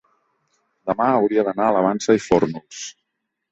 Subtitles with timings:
[0.91, 2.83] demà hauria d'anar a la Vansa i Fórnols.